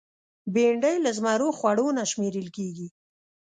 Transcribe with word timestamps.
بېنډۍ 0.53 0.95
له 1.05 1.11
زمرو 1.17 1.49
خوړو 1.57 1.87
نه 1.97 2.03
شمېرل 2.11 2.47
کېږي 2.57 2.87